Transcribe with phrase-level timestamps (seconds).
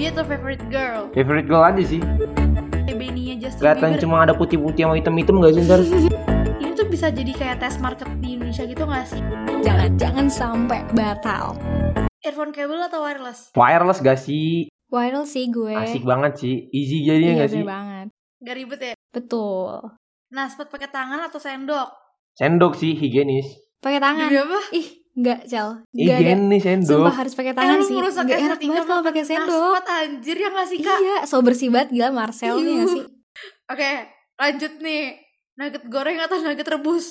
[0.00, 1.12] baby atau favorite girl?
[1.12, 2.00] Favorite girl aja sih.
[2.88, 4.00] Beninya Justin Kelihatan Bieber.
[4.00, 5.80] cuma ada putih-putih sama hitam-hitam gak sih ntar?
[6.64, 9.20] Ini tuh bisa jadi kayak test market di Indonesia gitu gak sih?
[9.60, 11.52] Jangan jangan sampai batal.
[12.24, 13.52] Earphone cable atau wireless?
[13.52, 14.72] Wireless gak sih?
[14.88, 15.76] Viral sih gue.
[15.76, 16.72] Asik banget sih.
[16.72, 17.60] Easy jadinya iya, gak sih?
[17.60, 18.06] banget.
[18.40, 18.94] Gak ribet ya?
[19.12, 19.84] Betul.
[20.32, 21.92] Nah, sepet pakai tangan atau sendok?
[22.40, 23.52] Sendok sih, higienis.
[23.84, 24.32] Pakai tangan.
[24.32, 24.60] Demi apa?
[24.72, 25.68] Ih, enggak, Cel.
[25.90, 26.22] Enggak ada.
[26.26, 26.96] Higienis sendok.
[26.98, 27.94] Sumpah harus pakai tangan eh, sih.
[27.94, 29.70] merusak Enggak enak banget kalau pakai sendok.
[29.70, 30.98] sepet anjir ya gak sih, Kak?
[30.98, 32.88] Iya, so bersih banget gila Marcel nih ya Iu.
[32.88, 33.02] sih.
[33.66, 33.90] Oke,
[34.36, 35.02] lanjut nih.
[35.54, 37.06] Nugget goreng atau nugget rebus?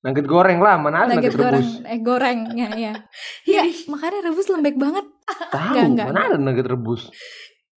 [0.00, 1.70] Nugget goreng lah, mana ada Nugget nugget goreng, rebus.
[1.84, 2.92] eh goreng ya ya.
[3.44, 5.06] Iya, Healing, makanya rebus lembek banget.
[5.48, 7.02] Tahu, Enggak, enggak, mana ada nugget rebus.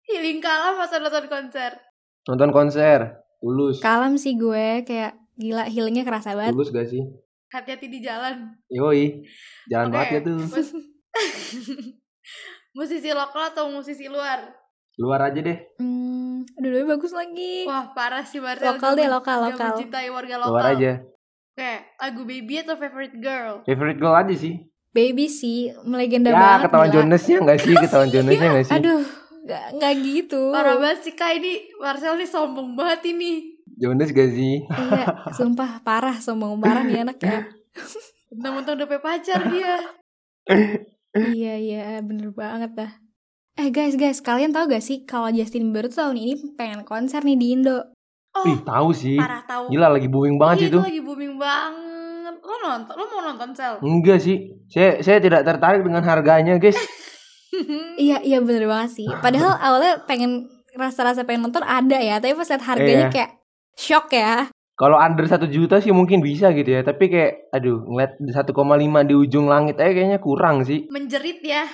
[0.05, 1.71] healing kalah atau nonton konser?
[2.25, 2.99] Nonton konser,
[3.39, 3.79] tulus.
[3.79, 6.53] Kalem sih gue kayak gila healingnya kerasa banget.
[6.53, 7.03] Tulus gak sih?
[7.53, 8.57] Hati-hati di jalan.
[8.67, 9.23] Yoi.
[9.69, 10.37] Jalan Oke, banget ya tuh.
[10.41, 10.73] mus-
[12.73, 14.41] musisi lokal atau musisi luar?
[14.97, 15.59] Luar aja deh.
[15.77, 17.65] Hmm, dua-duanya bagus lagi.
[17.65, 18.73] Wah, parah sih Marcel.
[18.73, 19.69] Lokal Gak deh, lokal, gak lokal.
[19.73, 20.53] mencintai warga lokal.
[20.53, 20.93] Luar aja.
[21.53, 23.55] Oke, lagu baby atau favorite girl?
[23.65, 24.55] Favorite girl aja sih.
[24.93, 26.61] Baby sih melegenda ya, banget.
[26.69, 26.97] ketahuan gila.
[26.99, 27.75] Jonesnya gak sih?
[27.75, 28.75] Ketahuan Jonesnya gak sih?
[28.77, 29.03] Aduh,
[29.43, 30.43] nggak nggak gitu.
[30.53, 33.52] Parah banget sih Kak ini Marcel nih sombong banget ini.
[33.83, 34.63] Jones gak sih?
[34.63, 37.51] Iya, sumpah parah sombong parah nih anak ya.
[38.31, 39.75] Mentang-mentang udah pacar dia.
[41.35, 42.93] iya iya bener banget dah.
[43.55, 47.21] Eh guys guys kalian tahu gak sih kalau Justin Bieber tuh tahun ini pengen konser
[47.21, 47.91] nih di Indo?
[48.33, 49.19] Oh, Ih, tahu sih.
[49.19, 49.69] parah tahu.
[49.69, 50.79] Gila lagi booming banget Iya, itu.
[50.81, 52.35] lagi booming banget.
[52.41, 52.95] Lo nonton?
[52.97, 53.77] Lo mau nonton sel?
[53.85, 54.57] Enggak sih.
[54.73, 56.79] Saya saya tidak tertarik dengan harganya, guys.
[58.01, 59.09] Iya iya bener banget sih.
[59.21, 63.13] Padahal awalnya pengen rasa-rasa pengen nonton ada ya, tapi pas lihat harganya Iya.
[63.13, 63.31] kayak
[63.77, 64.49] shock ya.
[64.73, 69.15] Kalau under 1 juta sih mungkin bisa gitu ya, tapi kayak aduh, ngeliat 1,5 di
[69.15, 70.89] ujung langit aja kayaknya kurang sih.
[70.91, 71.69] Menjerit ya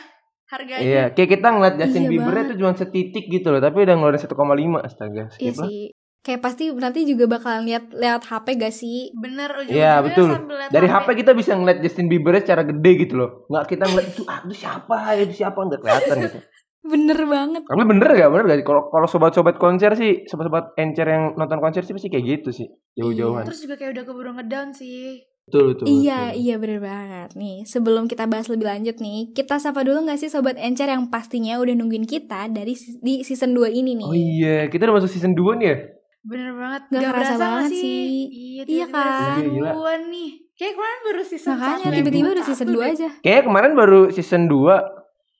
[0.48, 0.82] harganya.
[0.82, 4.20] Iya, kayak kita ngeliat Justin Iya Bieber itu cuma setitik gitu loh, tapi udah ngeluarin
[4.20, 5.24] 1,5 astaga.
[5.41, 5.69] Iya lah.
[5.69, 5.80] sih.
[6.19, 9.09] Kayak pasti nanti juga bakalan lihat lewat HP gak sih?
[9.16, 10.28] Bener ujung Iya, betul.
[10.69, 13.30] Dari HP kita bisa ngeliat Justin Bieber secara gede gitu loh.
[13.48, 16.38] Nggak kita ngeliat itu, ah, itu siapa, ya, itu siapa nggak kelihatan gitu.
[16.81, 17.62] Bener banget.
[17.66, 18.28] Tapi bener gak?
[18.31, 18.59] Bener gak?
[18.62, 22.69] Kalau kalau sobat-sobat konser sih, sobat-sobat encer yang nonton konser sih pasti kayak gitu sih,
[22.94, 23.44] jauh-jauhan.
[23.44, 25.21] Terus juga kayak udah keburu ngedown sih.
[25.44, 25.84] Betul betul.
[25.89, 26.41] Iya, betul.
[26.41, 27.28] iya bener banget.
[27.34, 31.09] Nih, sebelum kita bahas lebih lanjut nih, kita sapa dulu gak sih Sobat Encer yang
[31.09, 34.06] pastinya udah nungguin kita dari di season 2 ini nih.
[34.06, 35.77] Oh iya, kita udah masuk season 2 nih ya?
[36.21, 36.83] Bener banget.
[36.93, 38.05] Nggak kerasa berasa banget sih.
[38.28, 39.09] Iya, Iya tiba-tiba kan?
[39.09, 39.71] season Iya, gila.
[39.72, 40.31] 2 nih.
[40.53, 42.89] Kayak kemarin baru season Makanya tiba-tiba udah season satu 2 deh.
[42.93, 43.09] aja.
[43.25, 44.97] Kayaknya kemarin baru season 2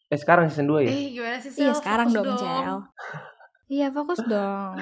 [0.09, 0.89] Eh sekarang season 2 ya?
[0.89, 2.77] Eh gimana sih Iya, sekarang Fokus dong, Cel.
[3.69, 4.75] Iya, fokus dong.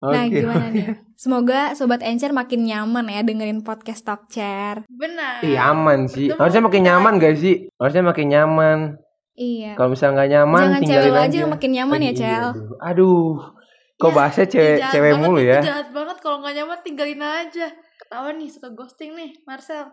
[0.00, 0.30] Nah, Oke.
[0.32, 0.86] gimana nih?
[1.18, 4.86] Semoga Sobat Encer makin nyaman ya dengerin podcast Talk Chair.
[4.86, 5.42] Benar.
[5.42, 6.26] Iya aman sih.
[6.26, 7.66] Itu Harusnya makin nyaman gak sih?
[7.74, 8.78] Harusnya makin nyaman.
[9.32, 9.74] Iya.
[9.74, 11.24] Kalau misalnya nggak nyaman, Jangan cewek tinggalin lo aja.
[11.24, 12.44] aja yang makin nyaman Oh, ya, iya, Cel.
[12.44, 13.30] Aduh, aduh.
[13.96, 15.60] Kok Ya, bahasnya cewek jahat cewek banget, mulu ya?
[15.60, 17.66] jahat banget kalau nggak nyaman tinggalin aja.
[17.96, 19.84] Ketahuan nih suka ghosting nih, Marcel.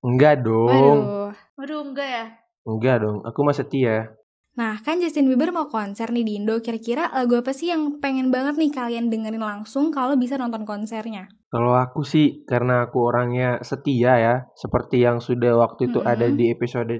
[0.00, 0.68] Enggak dong.
[0.68, 1.32] Waduh.
[1.56, 2.24] Waduh enggak ya?
[2.64, 3.20] Enggak dong.
[3.22, 4.12] Aku mah setia.
[4.58, 6.58] Nah, kan Justin Bieber mau konser nih di Indo.
[6.58, 11.30] Kira-kira lagu apa sih yang pengen banget nih kalian dengerin langsung kalau bisa nonton konsernya?
[11.46, 16.10] Kalau aku sih karena aku orangnya setia ya, seperti yang sudah waktu itu Mm-mm.
[16.10, 16.90] ada di episode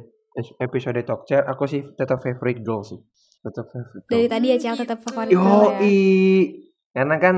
[0.63, 3.03] episode talk chair, aku sih tetap favorite girl sih.
[3.43, 4.15] Tetap favorite girl.
[4.15, 4.83] Dari tadi ya, Cel, gitu.
[4.87, 5.91] tetap favorit Yo, lo ya.
[6.95, 7.35] karena kan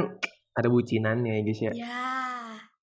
[0.52, 1.72] ada bucinannya ya guys ya.
[1.72, 2.04] Ya.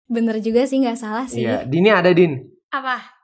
[0.09, 1.45] Bener juga sih, nggak salah sih.
[1.45, 2.33] Iya, Dini ada Din.
[2.73, 3.16] Apa?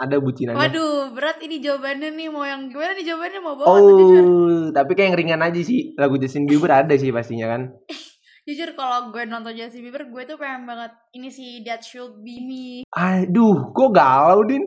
[0.00, 0.56] Ada bucinannya.
[0.56, 2.28] Waduh, berat ini jawabannya nih.
[2.32, 3.40] Mau yang gimana nih jawabannya?
[3.44, 4.24] Mau bawa atau jujur?
[4.24, 5.92] Oh, tapi kayak yang ringan aja sih.
[5.94, 7.68] Lagu Justin Bieber ada sih pastinya kan.
[8.48, 12.40] Jujur kalau gue nonton Justin Bieber, gue tuh pengen banget ini sih That Should Be
[12.40, 12.88] Me.
[12.90, 14.64] Aduh, kok galau Din?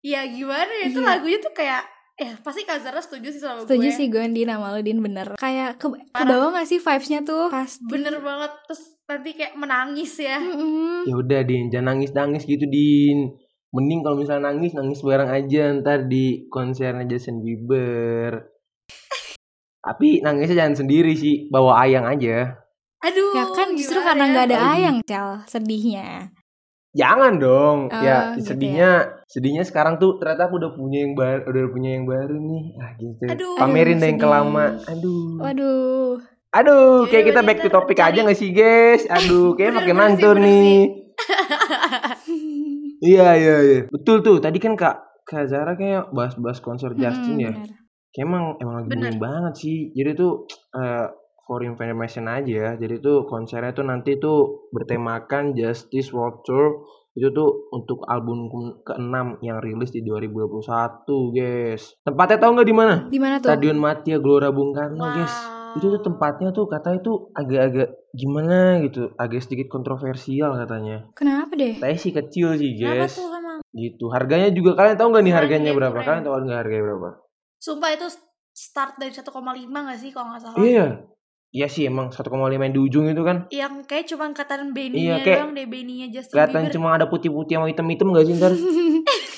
[0.00, 0.86] Iya gimana ya?
[0.86, 1.18] Itu Iya.
[1.18, 1.82] lagunya tuh kayak
[2.16, 5.04] Eh pasti Kak Zara setuju sih sama gue Setuju sih gue Din sama lo Din
[5.04, 9.52] bener Kayak ke, ke bawah gak sih vibesnya tuh Pasti Bener banget Terus nanti kayak
[9.52, 11.04] menangis ya Mm-mm.
[11.04, 13.36] Ya udah Din, jangan nangis-nangis gitu Din.
[13.76, 18.48] Mending kalau misalnya nangis, nangis bareng aja ntar di konsernya Justin Bieber.
[19.78, 22.56] Tapi nangisnya jangan sendiri sih, bawa ayang aja.
[23.04, 24.32] Aduh Ya kan justru karena ya?
[24.32, 24.72] gak ada Aduh.
[24.72, 26.32] ayang Cel Sedihnya
[26.96, 27.78] Jangan dong.
[27.92, 31.90] Oh, ya gitu sedihnya, sedihnya sekarang tuh ternyata aku udah punya yang baru, udah punya
[31.92, 32.62] yang baru nih.
[32.80, 33.24] Ah gitu.
[33.28, 33.54] Aduh.
[33.60, 34.66] Pamerin Aduh, deh yang kelama.
[34.88, 35.36] Aduh.
[35.36, 36.10] Waduh
[36.56, 39.04] Aduh, Jadi kayak kita back to topic cari- aja gak sih, guys?
[39.12, 40.80] Aduh, kayak makin bener nih.
[43.00, 43.80] Iya, iya, iya.
[43.88, 44.38] Betul tuh.
[44.38, 44.96] Tadi kan Kak
[45.26, 47.52] Kak Zara kayak bahas-bahas konser Justin Mm-mm, ya.
[47.52, 47.70] bener.
[48.14, 49.78] Kayak emang emang lagi booming banget sih.
[49.92, 50.32] Jadi tuh
[50.72, 51.06] eh,
[51.44, 52.70] for information aja ya.
[52.74, 58.92] Jadi tuh konsernya tuh nanti tuh bertemakan Justice World Tour Itu tuh untuk album ke-
[58.92, 61.96] ke-6 yang rilis di 2021, guys.
[62.04, 62.94] Tempatnya tahu nggak di mana?
[63.08, 63.48] Di mana tuh?
[63.48, 65.16] Stadion Matia Gelora Bung Karno, Wow.
[65.16, 65.32] guys.
[65.76, 71.06] Itu tuh tempatnya tuh katanya tuh agak-agak gimana gitu, agak sedikit kontroversial katanya.
[71.12, 71.76] Kenapa deh?
[71.76, 73.14] Saya sih kecil sih, Kenapa guys.
[73.14, 73.58] tuh emang?
[73.70, 74.04] Gitu.
[74.08, 75.96] Harganya juga kalian tahu nggak nih harganya keren, berapa?
[76.00, 76.06] keren.
[76.08, 77.08] Kalian tahu nggak harganya berapa?
[77.60, 78.06] Sumpah itu
[78.56, 79.28] start dari 1,5
[79.68, 80.56] gak sih kalau nggak salah?
[80.56, 80.86] Iya.
[81.56, 83.48] Iya sih emang 1,5 yang di ujung itu kan.
[83.48, 86.74] Yang kayak cuma kelihatan Iya, Benny-nya kayak doang deh, Benny-nya Justin Kelihatan Bieber.
[86.76, 88.52] cuma ada putih-putih sama hitam-hitam gak sih ntar?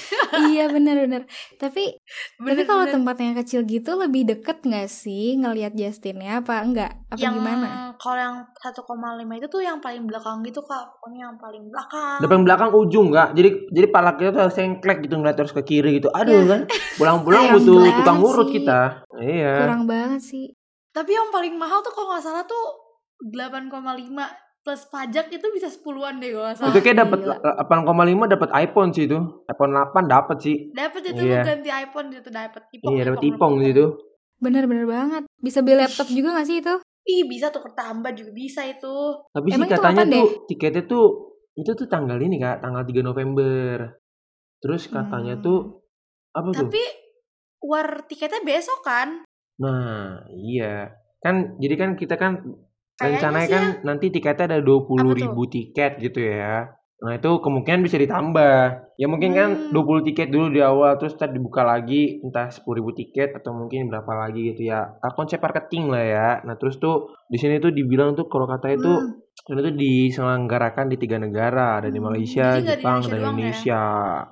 [0.49, 1.25] iya benar-benar.
[1.55, 1.97] Tapi
[2.37, 2.95] tapi Bener, kalau bener.
[2.95, 6.93] tempatnya yang kecil gitu lebih deket nggak sih ngelihat Justinnya apa enggak?
[7.09, 7.95] Apa yang gimana?
[7.99, 8.79] kalau yang 1,5
[9.35, 13.29] itu tuh yang paling belakang gitu kak pokoknya yang paling belakang Depan belakang ujung nggak?
[13.35, 16.09] Jadi jadi palaknya tuh sengklek gitu ngeliat terus ke kiri gitu.
[16.11, 16.45] Aduh Ya.
[16.47, 16.61] kan.
[16.95, 18.55] Pulang-pulang butuh tukang urut sih.
[18.59, 18.81] kita.
[19.19, 19.55] Iya.
[19.63, 20.47] Kurang banget sih.
[20.89, 22.65] tapi yang paling mahal tuh kalau nggak salah tuh
[23.23, 23.71] 8,5
[24.59, 27.37] plus pajak itu bisa 10-an deh kalau nggak salah Itu kayak dapat gila.
[27.65, 29.19] 8,5 dapat iPhone sih itu.
[29.47, 30.57] iPhone 8 dapat sih.
[30.71, 33.65] dapat itu lu ganti iPhone itu dapat ipong Iya, dapat ipong gitu.
[33.65, 33.87] situ.
[34.39, 35.23] Bener-bener banget.
[35.37, 36.75] Bisa beli laptop juga gak sih itu?
[37.05, 38.95] ih bisa tuh tambah juga bisa itu
[39.33, 41.07] Tapi sih Emang itu katanya tuh tiketnya tuh
[41.55, 43.97] itu tuh tanggal ini Kak, tanggal 3 November.
[44.59, 45.43] Terus katanya Hmm.
[45.43, 45.59] tuh
[46.31, 46.69] apa tuh?
[46.69, 46.83] tapi
[47.61, 49.25] war tiketnya besok kan
[49.57, 50.93] Nah, iya.
[51.19, 52.45] Kan jadi kan kita kan
[53.01, 53.83] rencananya kan ya.
[53.83, 55.15] nanti tiketnya ada 20 Apa tuh?
[55.17, 56.75] ribu tiket gitu ya.
[56.99, 58.59] Nah itu kemungkinan bisa ditambah.
[58.95, 59.71] Ya mungkin kan Hmm.
[59.71, 63.87] 20 tiket dulu di awal terus ntar dibuka lagi entah 10 ribu tiket atau mungkin
[63.87, 64.99] berapa lagi gitu ya.
[64.99, 66.29] Ah, Konsep marketing lah ya.
[66.43, 69.47] Nah terus tuh di sini tuh dibilang tuh kalau katanya tuh Hmm.
[69.49, 73.15] ini tuh diselenggarakan di tiga negara ada di Hmm, Malaysia, jadi di Jepang, Indonesia dan
[73.15, 73.31] doang ya?
[73.31, 73.83] Indonesia.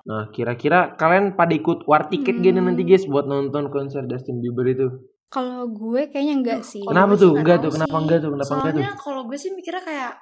[0.03, 2.67] Nah kira-kira kalian pada ikut war tiket gini Hmm.
[2.67, 4.87] nanti guys buat nonton konser Justin Bieber itu?
[5.27, 6.83] Kalau gue kayaknya enggak sih.
[6.87, 7.35] Kenapa tuh?
[7.35, 8.31] nggak Enggak tuh, kenapa enggak tuh?
[8.33, 8.83] Kenapa enggak tuh?
[8.83, 10.13] soalnya kalau gue sih mikirnya kayak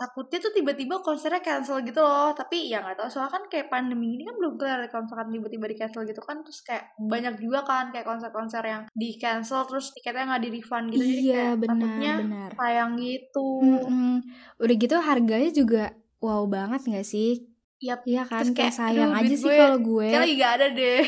[0.00, 4.16] takutnya tuh tiba-tiba konsernya cancel gitu loh tapi ya nggak tahu soalnya kan kayak pandemi
[4.16, 7.60] ini kan belum kelar kalau misalkan tiba-tiba di cancel gitu kan terus kayak banyak juga
[7.68, 11.56] kan kayak konser-konser yang di cancel terus tiketnya nggak di refund gitu jadi iya kayak
[11.60, 12.50] benar takutnya benar.
[12.56, 14.12] sayang gitu Mm-mm.
[14.56, 15.82] Udah gitu harganya juga
[16.24, 17.44] wow banget nggak sih?
[17.84, 18.00] Yap.
[18.08, 20.08] Iya kan Terus kayak kayak, sayang aduh, aja sih kalau gue.
[20.08, 21.00] kayak lagi gak ada deh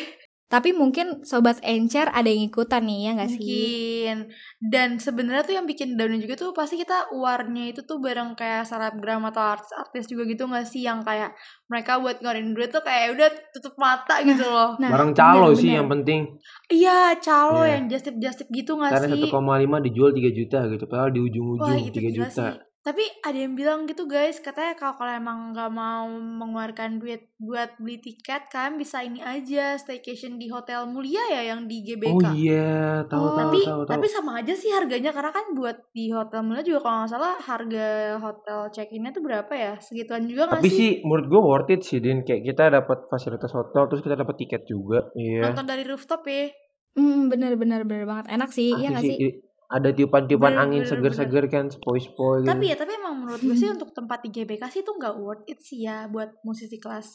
[0.52, 3.40] Tapi mungkin sobat encer ada yang ikutan nih ya nggak sih?
[3.40, 4.19] mungkin
[4.60, 8.69] dan sebenarnya tuh yang bikin down juga tuh pasti kita warnya itu tuh bareng kayak
[8.69, 11.32] selebgram atau artis-artis juga gitu nggak sih yang kayak
[11.66, 15.56] mereka buat ngeluarin duit tuh kayak udah tutup mata gitu loh Nah, Barang calo bener,
[15.56, 15.78] sih bener.
[15.78, 16.20] yang penting.
[16.69, 17.72] iya calo Iya.
[17.72, 19.32] yang justip justip gitu nggak Karena sih 1,5
[19.81, 20.84] dijual 3 juta gitu.
[20.84, 22.44] Padahal di ujung-ujung itu 3 gila juta.
[22.52, 27.31] sih tapi ada yang bilang gitu guys katanya kalau kalian emang nggak mau mengeluarkan duit
[27.38, 32.11] buat beli tiket kalian bisa ini aja staycation di hotel mulia ya yang di GBK
[32.12, 33.93] Oh iya, tahu Oh, tahu tapi tahu tahu.
[33.93, 37.34] tapi sama aja sih harganya karena kan buat di hotel mulia juga kalau nggak salah
[37.38, 37.87] harga
[38.19, 39.73] hotel check innya tuh berapa ya?
[39.79, 40.76] Segituan juga nggak Tapi sih?
[40.76, 42.23] sih menurut gue worth it sih Din.
[42.23, 45.06] Kayak kita dapat fasilitas hotel Terus kita dapat tiket juga.
[45.14, 45.46] Iya.
[45.46, 46.50] Nonton dari rooftop ya.
[46.93, 48.26] Hmm, bener bener bener banget.
[48.29, 49.17] Enak sih, iya nggak sih?
[49.17, 49.38] i-
[49.72, 52.52] Ada tiupan-tiupan angin seger-seger kan Sepoi-sepoi gitu.
[52.52, 55.48] Tapi ya tapi emang menurut gue sih untuk tempat di GBK sih tuh nggak worth
[55.48, 57.08] it sih ya buat musisi kelas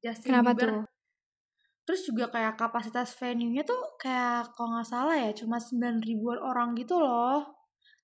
[0.00, 0.70] Justin Kenapa Bieber.
[0.72, 0.84] tuh?
[1.88, 6.76] terus juga kayak kapasitas venue-nya tuh kayak kalau nggak salah ya cuma 9 ribuan orang
[6.76, 7.56] gitu loh.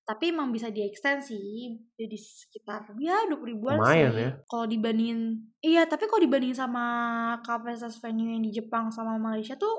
[0.05, 4.31] Tapi emang bisa sih jadi sekitar ya 20 ribuan Lumayan sih ya.
[4.49, 6.85] kalau dibandingin iya tapi kalau dibandingin sama
[7.45, 9.73] kapasitas venue yang di Jepang sama Malaysia tuh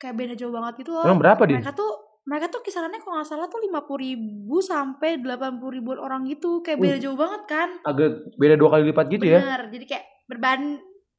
[0.00, 1.04] kayak beda jauh banget gitu loh.
[1.08, 5.76] Emang berapa mereka tuh mereka tuh kisarannya kalau nggak salah tuh 50 ribu sampai 80
[5.76, 6.82] ribuan orang gitu kayak Uh.
[6.84, 10.60] beda jauh banget kan Agak beda dua kali lipat gitu ya Bener, jadi kayak berban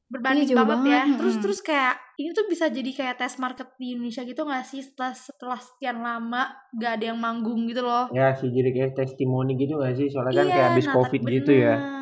[0.06, 0.92] berbanding Iya, jauh banget, ya.
[1.08, 4.64] banget, Terus terus kayak ini tuh bisa jadi kayak tes market di Indonesia gitu gak
[4.68, 8.12] sih setelah setelah sekian lama gak ada yang manggung gitu loh.
[8.12, 11.52] Ya sih jadi kayak testimoni gitu gak sih Soalnya kan kayak abis nah, covid gitu
[11.56, 12.01] ya bener.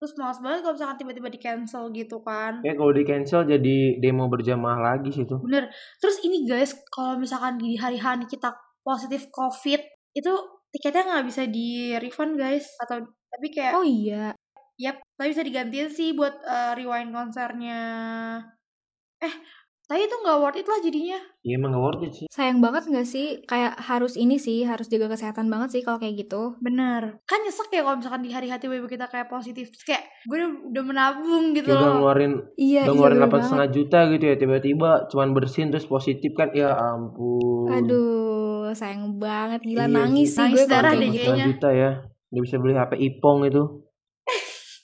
[0.00, 2.64] Terus males banget kalau misalkan tiba-tiba di cancel gitu kan.
[2.64, 5.68] Ya kalau di cancel jadi demo berjamaah lagi sih tuh Bener.
[6.00, 9.84] Terus ini guys, kalau misalkan di hari-hari kita positif covid
[10.16, 10.32] itu
[10.72, 14.32] tiketnya nggak bisa di refund guys atau tapi kayak Oh iya,
[14.80, 17.80] Yap, tapi bisa digantiin sih buat eh, rewind konsernya.
[19.20, 19.34] Eh,
[19.90, 21.18] tapi itu nggak worth it lah jadinya.
[21.40, 23.42] Iya emang gak worth it sih sayang banget nggak sih?
[23.42, 26.54] Kayak harus ini sih, harus jaga kesehatan banget sih kalau kayak gitu.
[26.58, 27.18] Bener.
[27.24, 29.66] Kan nyesek ya kalau misalkan di hari-hari tiba kita kayak positif.
[29.68, 31.92] Terus kayak gue udah, udah menabung gitu udah loh.
[31.98, 33.46] ngeluarin Iya, Udah iya ngeluarin delapan banget.
[33.50, 39.60] setengah juta gitu ya Tiba-tiba cuman bersin terus positif kan Ya ampun Aduh, sayang banget.
[39.60, 40.38] Gila Iya nangis sih.
[40.38, 41.18] Nangis gue kalau darah deh gitu.
[41.26, 41.46] kayaknya.
[41.50, 41.90] juta ya
[42.30, 43.62] Dia bisa beli HP Ipong itu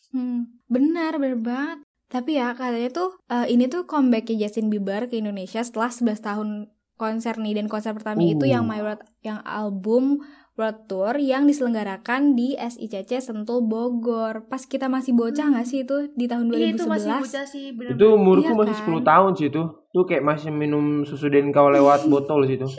[0.09, 1.79] Hmm, benar, benar banget.
[2.17, 6.49] Tapi ya katanya tuh eh, ini tuh comebacknya Justin Bieber ke Indonesia setelah 11 tahun
[6.97, 8.57] konser nih dan konser pertama itu Uh.
[8.57, 10.25] yang mayoritas yang album
[10.57, 14.49] World Tour yang diselenggarakan di SICC Sentul Bogor.
[14.49, 16.57] Pas kita masih bocah nggak sih itu di tahun 2011?
[16.57, 18.97] Iya itu masih bocah sih bener Itu umurku Iya masih kan?
[18.97, 19.63] 10 tahun sih itu.
[19.93, 22.65] Tuh kayak masih minum susu dan kau lewat botol sih itu.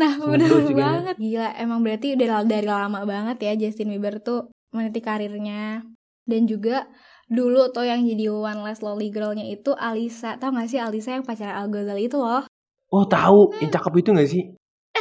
[0.00, 1.14] Nah, bener banget.
[1.20, 5.84] Gila, emang berarti udah dari lama banget ya Justin Bieber tuh meniti karirnya.
[6.24, 6.88] Dan juga
[7.30, 10.34] dulu tuh yang jadi One Less Lonely Girl-nya itu Alisa.
[10.36, 12.42] Tau gak sih Alisa yang pacaran Al Ghazali itu loh?
[12.88, 14.44] Oh tahu, yang cakep itu gak sih?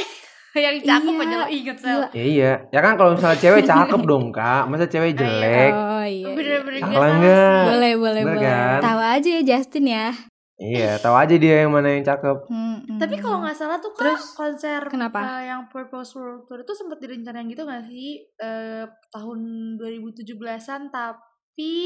[0.55, 2.07] yang cakep Iya, aja lo inget sel Gila.
[2.11, 5.73] Ya iya, ya kan kalau misalnya cewek cakep dong kak, masa cewek jelek?
[5.73, 6.25] Oh iya.
[6.29, 7.49] bener-bener Salah gak salah nggak?
[7.49, 7.65] sih.
[7.65, 8.45] Boleh, boleh, Bener boleh.
[8.45, 8.79] kan?
[8.79, 10.07] Tahu aja ya Justin ya.
[10.59, 12.37] Iya, tahu aja dia yang mana yang cakep.
[12.45, 12.99] Hmm, hmm.
[12.99, 15.17] Tapi kalau nggak salah tuh kan Terus, konser kenapa?
[15.39, 19.39] eh, yang Purpose World Tour itu sempat direncanain gitu nggak sih eh, tahun
[19.79, 21.28] 2017-an tapi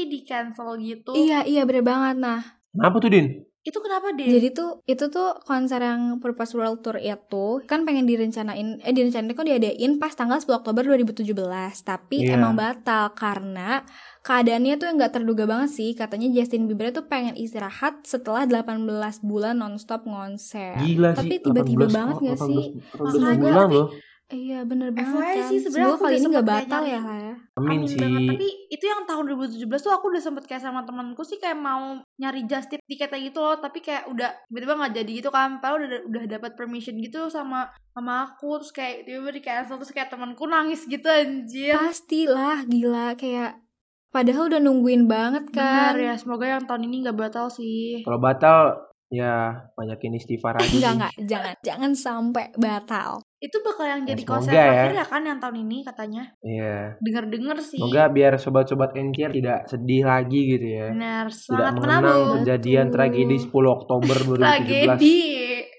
[0.04, 1.10] di cancel gitu.
[1.12, 2.16] Iya, iya bener banget.
[2.16, 2.40] Nah,
[2.70, 3.26] Kenapa tuh Din?
[3.60, 4.28] Itu kenapa deh?
[4.28, 9.32] Jadi tuh itu tuh konser yang Purpose World Tour itu kan pengen direncanain eh direncanain
[9.32, 11.32] kok diadain pas tanggal 10 Oktober 2017
[11.80, 12.36] tapi Iya.
[12.36, 13.80] emang batal karena
[14.20, 18.84] keadaannya tuh nggak terduga banget sih katanya Justin Bieber tuh pengen istirahat setelah 18
[19.22, 20.76] bulan nonstop konser.
[20.76, 22.66] Gila Tapi tiba-tiba 18 banget nggak 18 sih?
[22.92, 23.88] 18 Makanya, bulan tapi- loh.
[24.26, 25.46] Iya bener banget FYI kan.
[25.46, 27.34] sih, sebenarnya Semoga aku kali ini kayak batal ya nyari- lah ya.
[27.54, 27.98] Amin, Amin sih.
[28.00, 28.22] banget.
[28.24, 31.84] Tapi itu yang tahun 2017 tuh aku udah sempet kayak sama temanku sih kayak mau
[32.16, 33.56] nyari just tip tiketnya gitu loh.
[33.56, 35.60] Tapi kayak udah tiba-tiba nggak jadi gitu kan.
[35.60, 39.92] Padahal udah udah dapat permission gitu sama sama aku terus kayak tiba-tiba di cancel terus
[39.92, 41.76] kayak temanku nangis gitu anjir.
[41.76, 43.60] Pastilah gila kayak
[44.08, 45.92] padahal udah nungguin banget kan.
[45.92, 48.00] Benar ya, semoga yang tahun ini nggak batal sih.
[48.02, 49.34] Kalau batal ya
[49.72, 50.66] banyakin istighfar aja.
[50.68, 53.22] Enggak enggak jangan jangan sampai batal.
[53.38, 54.58] Itu bakal yang Ya, jadi semoga konser ya.
[54.58, 56.22] terakhir ya kan yang tahun ini katanya.
[56.40, 56.76] Iya.
[56.98, 57.76] Dengar-dengar sih.
[57.76, 60.86] Semoga biar sobat-sobat Encir tidak sedih lagi gitu ya.
[60.90, 62.32] Benar, Tidak mengenang menabung.
[62.40, 62.96] kejadian Betul.
[62.98, 64.40] tragedi 10 Oktober 2017.
[64.40, 65.16] Tragedi.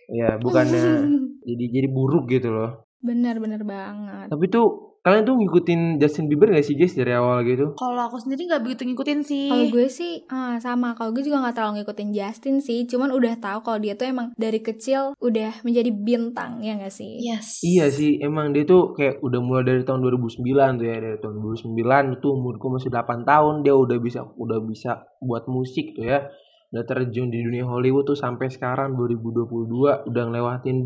[0.08, 0.84] Ya, bukannya
[1.50, 2.86] jadi jadi buruk gitu loh.
[3.02, 4.28] bener banget.
[4.30, 7.78] Tapi tuh kalian tuh ngikutin Justin Bieber gak sih guys dari awal gitu?
[7.78, 9.54] Kalau aku sendiri nggak begitu ngikutin sih.
[9.54, 10.98] Kalau gue sih ah, sama.
[10.98, 12.90] Kalau gue juga nggak terlalu ngikutin Justin sih.
[12.90, 17.22] Cuman udah tahu kalau dia tuh emang dari kecil udah menjadi bintang ya gak sih?
[17.22, 17.62] Yes.
[17.62, 21.38] Iya sih, emang dia tuh kayak udah mulai dari tahun 2009 tuh ya, dari tahun
[21.38, 26.26] 2009 tuh umurku masih 8 tahun dia udah bisa udah bisa buat musik tuh ya.
[26.74, 30.82] Udah terjun di dunia Hollywood tuh sampai sekarang 2022 udah ngelewatin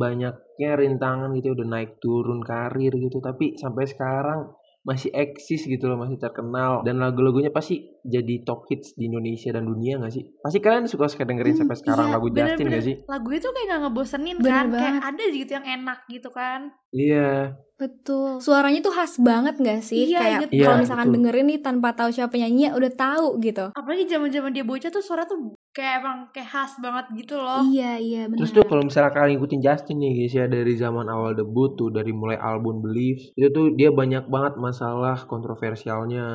[0.60, 3.24] banyaknya rintangan gitu udah naik turun karir gitu.
[3.24, 4.52] Tapi sampai sekarang
[4.84, 6.84] masih eksis gitu loh masih terkenal.
[6.84, 10.24] Dan lagu-lagunya pasti jadi top hits di Indonesia dan dunia gak sih?
[10.36, 12.72] Pasti kalian suka suka dengerin Hmm, sampai sekarang Iya, lagu Justin bener-bener.
[12.72, 12.96] gak sih?
[13.06, 14.66] Lagu itu kayak gak ngebosenin Bener kan.
[14.68, 15.02] Kayak banget.
[15.06, 16.60] ada gitu yang enak gitu kan.
[16.90, 17.30] Iya.
[17.76, 18.30] Betul.
[18.40, 20.04] Suaranya tuh khas banget gak sih?
[20.06, 21.16] Iya, Kayak inget Iya, kalau misalkan betul.
[21.18, 23.66] dengerin nih tanpa tahu siapa penyanyinya udah tahu gitu.
[23.72, 25.40] Apalagi zaman-zaman dia bocah tuh suara tuh
[25.70, 27.64] kayak emang kayak khas banget gitu loh.
[27.64, 28.42] Iya iya benar.
[28.42, 31.88] Terus tuh kalau misalnya kalian ngikutin Justin nih guys ya dari zaman awal debut tuh
[31.88, 36.26] dari mulai album Believe itu tuh dia banyak banget masalah kontroversialnya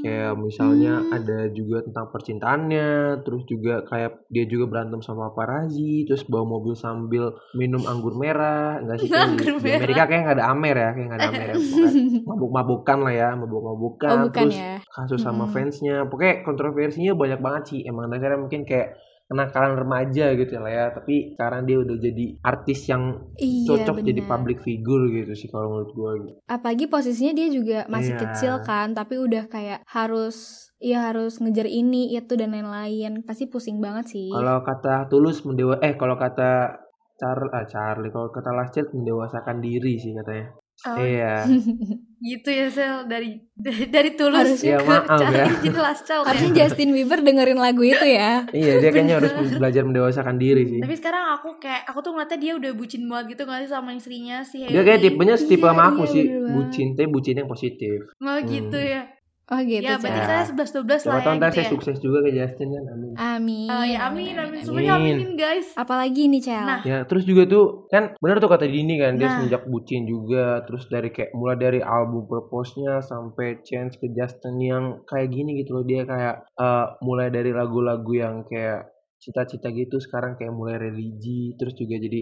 [0.00, 1.10] kayak misalnya Hmm.
[1.16, 2.88] Ada juga tentang percintaannya
[3.20, 8.78] terus juga kayak dia juga berantem sama paparazzi terus bawa mobil sambil minum anggur merah
[8.78, 9.78] enggak sih di, Anggur di merah.
[9.78, 11.56] Amerika kayak nggak ada amer ya kayak nggak ada amer ya
[12.28, 14.74] mabuk-mabukan lah ya mabuk-mabukan oh bukan terus ya.
[14.86, 15.54] kasus sama Mm-mm.
[15.54, 20.86] fansnya pokoknya kontroversinya banyak banget sih emang dasarnya mungkin kayak kenakalan remaja gitu lah ya
[20.92, 24.30] tapi sekarang dia udah jadi artis yang Iya cocok jadi benar.
[24.30, 26.32] public figure gitu sih kalau menurut gue gitu.
[26.44, 28.20] Apalagi posisinya dia juga masih Iya.
[28.20, 33.22] kecil kan, tapi udah kayak harus ya harus ngejar ini itu dan lain-lain.
[33.22, 34.28] Pasti pusing banget sih.
[34.28, 36.76] kalau kata tulus mendewa eh kalau kata
[37.14, 40.50] Char ah, Charlie kalau kata Last Child mendewasakan diri sih katanya
[40.84, 41.46] Oh, iya
[42.26, 45.46] gitu ya Sel dari dari, dari tulus Harusnya Ya, ke maaf ya.
[45.62, 46.58] jelas Child Harusnya ya.
[46.60, 48.42] Justin Bieber dengerin lagu itu ya.
[48.50, 52.38] iya dia kayaknya harus belajar mendewasakan diri sih Tapi sekarang aku kayak aku tuh ngeliatnya
[52.40, 55.70] dia udah bucin banget gitu gak sih sama istrinya si dia kayak tipenya setipe Iya,
[55.70, 58.90] sama aku iya, sih bener bucin tapi bucin yang positif Oh gitu Hmm.
[58.90, 59.02] ya.
[59.46, 59.82] Oh gitu.
[59.82, 60.24] ya berarti Ya.
[60.24, 60.26] Cak.
[60.26, 61.70] saya 11 12 lah siapa ya gitu saya ya.
[61.70, 63.68] sukses juga ke Justin kan amin Amin.
[63.68, 64.60] Oh ya amin amin amin.
[64.62, 65.14] semuanya Amin.
[65.14, 65.68] aminin guys.
[65.74, 66.64] Apalagi nih Cel.
[66.64, 66.80] Nah.
[66.82, 69.34] Ya, terus juga tuh kan bener tuh kata Dini kan dia Nah.
[69.36, 74.84] semenjak bucin juga terus dari kayak mulai dari album Purpose-nya sampai Chance ke Justin yang
[75.04, 80.36] kayak gini gitu loh dia kayak eh, mulai dari lagu-lagu yang kayak cita-cita gitu sekarang
[80.36, 82.20] kayak mulai religi terus juga jadi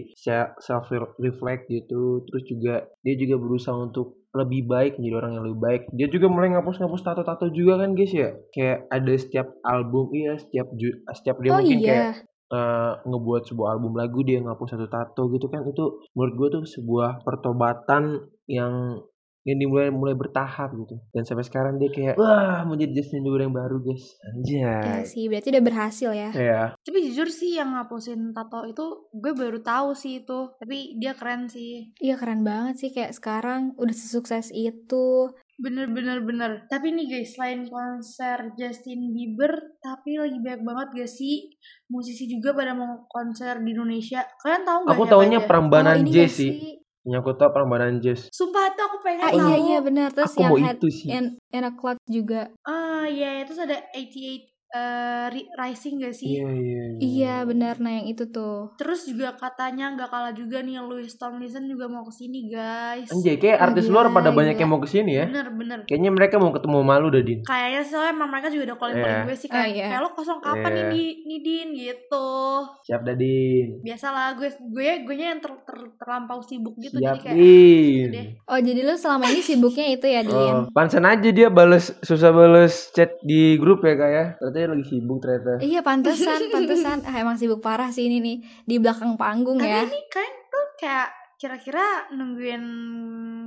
[0.59, 0.87] self
[1.19, 5.81] reflect gitu terus juga dia juga berusaha untuk lebih baik menjadi orang yang lebih baik.
[5.93, 8.33] Dia juga mulai ngapus-ngapus tato-tato juga kan guys ya?
[8.49, 12.25] Kayak ada setiap album iya setiap ju- setiap dia oh mungkin kayak iya.
[12.49, 15.61] eh, ngebuat sebuah album lagu dia ngapus satu tato gitu kan.
[15.69, 19.05] Itu menurut gue tuh sebuah pertobatan yang
[19.43, 23.43] yang dimulai mulai bertahap gitu dan sampai sekarang dia kayak wah mau jadi Justin Bieber
[23.43, 26.29] yang baru guys Iya anjay sih, berarti udah berhasil ya.
[26.33, 30.39] ya Tapi jujur sih yang ngapusin tato itu gue baru tahu sih itu.
[30.57, 31.93] Tapi dia keren sih.
[31.99, 35.31] Iya keren banget sih kayak sekarang udah sesukses itu.
[35.61, 36.65] Bener bener bener.
[36.65, 41.53] Tapi nih guys, selain konser Justin Bieber, tapi lagi banyak banget gak sih
[41.93, 44.25] musisi juga pada mau konser di Indonesia.
[44.41, 44.97] Kalian tahu nggak?
[44.97, 45.47] aku taunya aja?
[45.47, 46.72] Prambanan Oh, gak sih
[47.03, 49.43] yang aku tahu Prambanan Jazz Sumpah tuh aku pengen Ah tahu.
[49.43, 52.47] iya iya benar terus aku yang mau head itu sih and, and a clock juga.
[52.63, 56.33] Ah iya, terus ada 88 eh, Ri- Rising gak sih?
[56.33, 58.73] iya iya Iya benar nah yang itu tuh.
[58.75, 63.07] Terus juga katanya nggak kalah juga nih Louis Tomlinson juga mau ke sini guys.
[63.07, 64.61] anjay kayak Oh, artis luar pada banyak gila.
[64.61, 65.79] yang mau ke sini ya Bener bener.
[65.83, 69.13] kayaknya mereka mau ketemu malu dah Din Kayaknya soalnya emang mereka juga udah calling calling
[69.15, 69.25] Iya.
[69.25, 69.85] gue sih Oh, kayak, iya.
[69.87, 70.81] kayak lo kosong kapan Iya.
[70.81, 72.29] nih di nih Din gitu.
[72.81, 77.19] siap dah Din Biasalah gue gue gue yang ter, ter- terlampau sibuk gitu siap jadi
[77.21, 78.25] kayak Din deh.
[78.45, 80.33] Oh jadi lu selama ini sibuknya itu ya Din?
[80.33, 84.25] Oh, pansan aja dia bales susah bales chat di grup ya kak ya.
[84.35, 85.59] Ternyata dia lagi sibuk ternyata.
[85.59, 86.97] Iya pantesan pantesan.
[87.03, 89.83] Ah emang sibuk parah sih ini nih di belakang panggung Tapi ya.
[89.83, 92.63] ini kalian tuh kayak kira-kira nungguin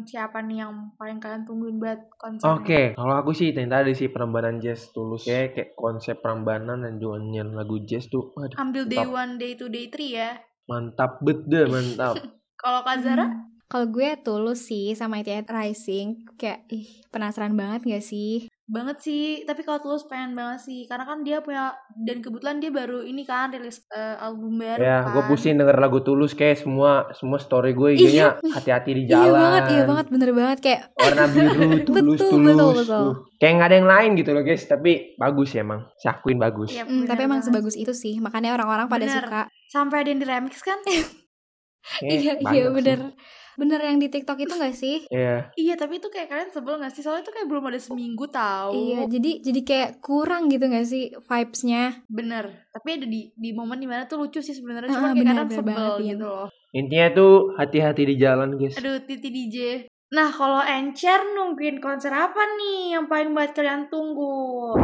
[0.04, 2.44] siapa nih yang paling kalian tungguin buat konser?
[2.52, 6.96] Oke, kalau aku sih yang tadi sih perambanan jazz tulus kayak kayak konsep perambanan dan
[6.96, 9.16] juga nyanyian lagu jazz tuh waduh, Ambil day Mantap.
[9.16, 10.36] one, day two, day three ya.
[10.66, 12.20] mantap bet deh mantap.
[12.54, 13.42] Kalau Kak Zara, Hmm.
[13.66, 18.46] Kalau gue tulus sih sama itu Rising kayak ih penasaran banget gak sih?
[18.66, 19.24] Banget sih.
[19.46, 23.22] Tapi kalau tulus pengen banget sih, karena kan dia punya dan kebetulan dia baru ini
[23.22, 24.82] kan rilis eh, album baru.
[24.82, 25.12] ya, kan.
[25.14, 29.22] gue pusing denger lagu tulus kayak semua semua story gue IG-nya hati-hati di jalan.
[29.22, 32.54] Iya banget, iya banget, bener banget kayak Warna biru tulus Betul, tulus.
[32.54, 32.86] betul, betul.
[32.86, 33.14] Tuh.
[33.36, 35.80] Kayak nggak ada yang lain gitu loh guys, tapi bagus ya emang.
[36.00, 36.70] Si Aquin bagus.
[36.74, 39.22] Iya, mm, tapi emang sebagus itu sih, makanya orang-orang pada Bener.
[39.22, 39.42] suka.
[39.68, 40.78] Sampai ada yang di remix kan?
[42.02, 42.74] Kayak iya, iya sih.
[42.74, 42.98] bener.
[43.56, 44.96] Bener yang di TikTok itu gak sih?
[45.16, 45.48] Iya.
[45.56, 47.00] iya, tapi itu kayak kalian sebel gak sih?
[47.00, 48.76] Soalnya itu kayak belum ada seminggu tahu.
[48.76, 52.04] Iya, jadi jadi kayak kurang gitu gak sih vibes-nya?
[52.04, 52.68] Bener.
[52.68, 54.92] Tapi ada di di momen di mana tuh lucu sih sebenarnya.
[54.92, 56.48] Ah, Cuma kayak bener, kadang bener sebel banget, gitu loh.
[56.76, 58.76] Intinya tuh hati-hati di jalan guys.
[58.76, 59.88] Aduh, Titi DJ.
[60.06, 64.76] Nah, kalau Encer nungguin konser apa nih yang paling buat kalian tunggu?